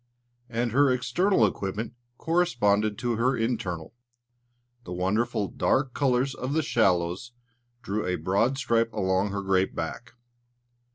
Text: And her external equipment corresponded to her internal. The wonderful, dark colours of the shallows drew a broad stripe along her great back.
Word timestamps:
And 0.49 0.71
her 0.71 0.89
external 0.89 1.45
equipment 1.45 1.93
corresponded 2.17 2.97
to 2.97 3.17
her 3.17 3.37
internal. 3.37 3.93
The 4.83 4.93
wonderful, 4.93 5.47
dark 5.49 5.93
colours 5.93 6.33
of 6.33 6.53
the 6.53 6.63
shallows 6.63 7.33
drew 7.83 8.07
a 8.07 8.15
broad 8.15 8.57
stripe 8.57 8.91
along 8.93 9.29
her 9.29 9.43
great 9.43 9.75
back. 9.75 10.13